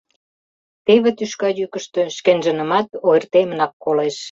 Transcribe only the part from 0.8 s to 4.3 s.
Теве тӱшка йӱкыштӧ шкенжынымат ойыртемынак колеш.